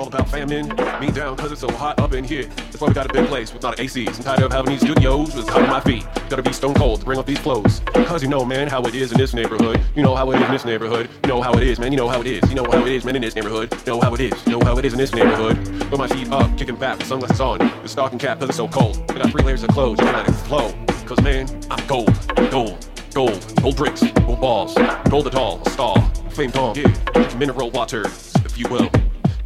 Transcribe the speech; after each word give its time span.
all 0.00 0.08
about 0.08 0.28
famine. 0.30 0.68
Me 0.98 1.10
down 1.10 1.36
cause 1.36 1.52
it's 1.52 1.60
so 1.60 1.70
hot 1.72 2.00
up 2.00 2.14
in 2.14 2.24
here. 2.24 2.44
That's 2.44 2.80
why 2.80 2.88
we 2.88 2.94
got 2.94 3.04
a 3.04 3.12
big 3.12 3.26
place 3.26 3.52
with 3.52 3.62
not 3.62 3.76
ACs. 3.76 4.16
I'm 4.16 4.24
tired 4.24 4.42
of 4.42 4.52
having 4.52 4.70
these 4.72 4.80
studios 4.80 5.34
with 5.34 5.46
hot 5.46 5.62
on 5.62 5.68
my 5.68 5.80
feet. 5.80 6.06
Gotta 6.30 6.42
be 6.42 6.54
stone 6.54 6.74
cold 6.74 7.00
to 7.00 7.04
bring 7.04 7.18
up 7.18 7.26
these 7.26 7.38
flows. 7.38 7.82
Cause 7.92 8.22
you 8.22 8.28
know, 8.28 8.42
man, 8.42 8.66
how 8.68 8.80
it 8.82 8.94
is 8.94 9.12
in 9.12 9.18
this 9.18 9.34
neighborhood. 9.34 9.78
You 9.94 10.02
know 10.02 10.16
how 10.16 10.30
it 10.30 10.36
is 10.36 10.46
in 10.46 10.52
this 10.52 10.64
neighborhood. 10.64 11.10
You 11.24 11.28
know 11.28 11.42
how 11.42 11.52
it 11.52 11.62
is, 11.62 11.78
man. 11.78 11.92
You 11.92 11.98
know 11.98 12.08
how 12.08 12.20
it 12.20 12.26
is. 12.26 12.48
You 12.48 12.54
know 12.54 12.64
how 12.64 12.80
it 12.80 12.88
is, 12.88 13.04
man, 13.04 13.16
in 13.16 13.22
this 13.22 13.34
neighborhood. 13.34 13.72
You 13.72 13.92
know 13.92 14.00
how 14.00 14.14
it 14.14 14.20
is. 14.20 14.46
You 14.46 14.52
know 14.52 14.64
how 14.64 14.78
it 14.78 14.84
is 14.86 14.94
in 14.94 14.98
this 14.98 15.12
neighborhood. 15.12 15.58
With 15.90 15.98
my 15.98 16.08
feet 16.08 16.32
up, 16.32 16.56
kicking 16.56 16.76
back 16.76 16.96
with 16.96 17.06
sunglasses 17.06 17.40
on. 17.40 17.58
The 17.58 17.88
stocking 17.88 18.18
cap 18.18 18.40
cause 18.40 18.48
it's 18.48 18.56
so 18.56 18.68
cold. 18.68 19.04
I 19.10 19.18
got 19.18 19.30
three 19.30 19.42
layers 19.42 19.62
of 19.64 19.68
clothes, 19.68 19.98
let 19.98 20.26
it 20.26 20.32
flow. 20.32 20.72
Cause 21.04 21.20
man, 21.20 21.46
I'm 21.70 21.86
gold, 21.86 22.10
gold, 22.50 22.88
gold, 23.12 23.54
gold 23.60 23.76
bricks, 23.76 24.02
gold 24.02 24.40
balls, 24.40 24.74
gold 25.10 25.26
at 25.26 25.34
all, 25.34 25.60
a 25.66 25.70
star, 25.70 26.10
fame 26.30 26.52
tall, 26.52 26.78
yeah, 26.78 27.36
mineral 27.36 27.70
water, 27.70 28.06
if 28.06 28.56
you 28.56 28.66
will. 28.68 28.88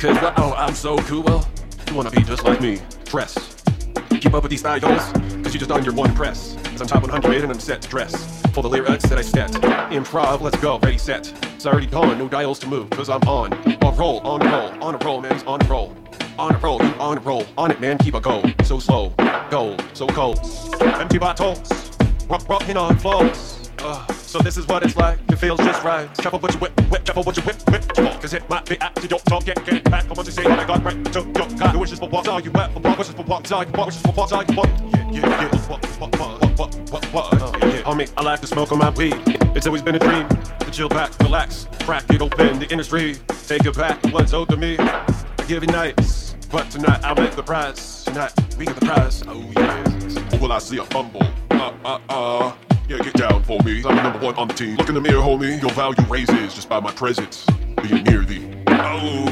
Cause 0.05 0.35
oh, 0.37 0.53
I'm 0.55 0.75
so 0.75 0.99
cool. 0.99 1.43
You 1.89 1.95
wanna 1.95 2.11
be 2.11 2.23
just 2.25 2.45
like 2.45 2.61
me, 2.61 2.79
dress. 3.07 3.63
Keep 4.11 4.35
up 4.35 4.43
with 4.43 4.51
these 4.51 4.61
styles, 4.61 4.83
cause 4.83 5.55
you 5.55 5.59
just 5.59 5.71
on 5.71 5.83
your 5.83 5.95
one 5.95 6.15
press. 6.15 6.59
Cause 6.63 6.83
I'm 6.83 6.87
top 6.87 7.01
100 7.05 7.43
and 7.43 7.51
I'm 7.51 7.59
set 7.59 7.81
to 7.81 7.89
dress. 7.89 8.43
For 8.53 8.63
the 8.63 8.69
lyrics 8.69 9.05
that 9.05 9.17
I 9.17 9.23
set. 9.23 9.51
Improv, 9.53 10.43
let's 10.43 10.59
go, 10.59 10.79
ready, 10.81 10.99
set. 10.99 11.33
It's 11.55 11.65
already 11.65 11.87
gone, 11.87 12.19
no 12.19 12.29
dials 12.29 12.59
to 12.59 12.67
move, 12.67 12.91
cause 12.91 13.09
I'm 13.09 13.23
on. 13.23 13.55
A 13.55 13.91
roll, 13.93 14.21
on 14.27 14.41
roll, 14.41 14.85
on 14.85 14.95
a 14.95 14.99
roll, 14.99 15.23
man, 15.23 15.43
on 15.47 15.63
a 15.63 15.69
roll. 15.71 15.97
On 16.39 16.55
a 16.55 16.59
roll, 16.59 16.83
on 17.01 17.17
a 17.17 17.21
roll, 17.23 17.47
on 17.57 17.71
it, 17.71 17.81
man, 17.81 17.97
keep 17.97 18.13
a 18.13 18.21
go. 18.21 18.43
So 18.65 18.79
slow, 18.79 19.15
gold, 19.51 19.83
so 19.95 20.07
cold. 20.09 20.39
Empty 20.83 21.17
bottles, 21.17 21.97
rock, 22.29 22.47
rocking 22.47 22.77
on 22.77 22.99
floors. 22.99 23.71
Uh, 23.79 24.14
so 24.35 24.41
this 24.41 24.57
is 24.57 24.67
what 24.67 24.83
it's 24.83 24.97
like, 24.97 25.17
it 25.29 25.37
feels 25.37 25.61
just 25.61 25.85
right. 25.85 26.13
Careful 26.19 26.41
what 26.41 26.53
you 26.53 26.59
whip, 26.59 26.91
whip, 26.91 27.05
careful 27.05 27.23
what 27.23 27.37
you 27.37 27.43
whip, 27.45 27.57
whip. 27.71 27.85
Cause 28.21 28.35
it 28.35 28.51
might 28.51 28.69
be 28.69 28.77
after 28.81 29.07
your 29.07 29.21
talk, 29.21 29.45
get, 29.45 29.65
get 29.65 29.85
back. 29.85 30.11
On, 30.11 30.25
to 30.25 30.33
say, 30.33 30.43
oh 30.45 30.49
my 30.49 30.65
god, 30.65 30.85
right 30.85 31.05
to 31.13 31.21
your 31.21 31.33
God. 31.57 31.73
The 31.73 31.79
wishes 31.79 32.01
for 32.01 32.09
what 32.09 32.27
are 32.27 32.41
you 32.41 32.51
at? 32.55 32.73
For 32.73 32.81
what 32.81 32.99
wishes 32.99 33.15
for 33.15 33.23
what 33.23 33.53
are 33.53 33.65
you 33.65 33.71
what 33.71 33.87
wishes 33.87 34.03
for 34.03 34.13
what 34.13 34.33
are 34.33 34.45
you 34.45 34.55
what? 34.57 34.69
Yeah, 34.69 35.11
yeah, 35.13 35.43
yeah. 35.43 35.59
What, 35.69 35.87
what, 36.01 36.19
what, 36.19 36.59
what, 36.59 36.59
what, 36.59 36.91
what, 36.91 37.05
what? 37.13 37.35
Uh, 37.41 37.59
yeah, 37.61 37.75
yeah. 37.75 37.83
Homie, 37.83 38.13
I 38.17 38.23
like 38.23 38.41
to 38.41 38.49
smoke 38.49 38.73
on 38.73 38.79
my 38.79 38.91
weed. 38.91 39.15
It's 39.55 39.69
always 39.69 39.83
been 39.83 39.95
a 39.95 40.01
dream 40.01 40.29
to 40.29 40.71
chill 40.73 40.89
back, 40.89 41.17
relax, 41.21 41.69
crack 41.85 42.03
it 42.11 42.21
open. 42.21 42.59
The 42.59 42.69
industry, 42.73 43.15
take 43.47 43.65
it 43.65 43.77
back. 43.77 44.03
Once 44.13 44.33
owed 44.33 44.49
to 44.49 44.57
me, 44.57 44.77
I 44.81 45.45
give 45.47 45.63
you 45.63 45.69
nights. 45.69 46.35
But 46.51 46.73
tonight 46.73 47.05
I'll 47.05 47.15
make 47.15 47.37
the 47.37 47.43
prize. 47.45 48.03
Tonight 48.03 48.33
we 48.59 48.67
get 48.67 48.75
the 48.75 48.85
prize. 48.85 49.23
Oh 49.29 49.49
yes. 49.55 50.35
Or 50.35 50.41
will 50.41 50.53
I 50.53 50.59
see 50.59 50.79
a 50.79 50.85
fumble? 50.87 51.23
Uh, 51.53 51.73
uh, 51.85 52.01
uh. 52.09 52.53
Yeah, 52.89 52.99
get 52.99 53.15
down 53.15 53.34
for 53.45 53.61
me. 53.63 53.83
I'm 53.85 53.97
number 53.97 54.19
one 54.19 54.35
on 54.37 54.49
the 54.49 54.55
team. 54.55 54.77
Look 54.77 54.89
in 54.89 54.95
the 54.95 55.01
mirror, 55.01 55.21
homie. 55.23 55.61
Your 55.61 55.71
value 55.73 56.03
raises 56.09 56.55
just 56.55 56.69
by 56.69 56.81
my 56.81 56.91
presence. 56.93 57.45
Being 57.83 58.03
near 58.05 58.23
thee. 58.25 58.51
Oh, 58.69 59.25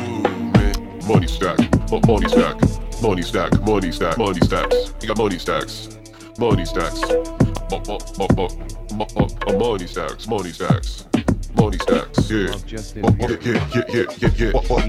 man. 0.55 0.99
Money 1.07 1.27
stack. 1.27 1.59
Money 2.07 2.29
stack. 2.29 2.57
Money 3.03 3.23
stack. 3.23 3.61
Money 3.67 3.93
stack. 3.93 4.19
Money 4.19 4.41
stacks. 4.41 4.95
You 5.01 5.09
got 5.09 5.19
money 5.19 5.39
stacks. 5.39 5.89
Money 6.39 6.65
stacks. 6.65 7.01
Mo- 7.71 7.83
mo- 7.87 7.99
mo- 8.19 8.29
mo- 8.37 8.49
mo- 8.95 9.09
mo- 9.17 9.29
mo- 9.47 9.59
Money 9.59 9.87
stacks. 9.87 10.27
Money 10.29 10.51
stacks. 10.51 11.07
Money 11.55 11.79
stacks. 11.79 12.31
Yeah. 12.31 12.51
Love 12.51 12.67
Justin 12.67 13.05
Oh, 13.07 13.17
yeah, 13.19 13.37
yeah, 13.43 13.69
yeah, 13.75 13.85
yeah, 13.89 14.05
yeah, 14.19 14.31
yeah. 14.37 14.53
What, 14.53 14.69
what, 14.71 14.83